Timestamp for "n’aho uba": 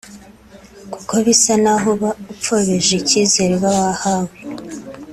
1.63-2.09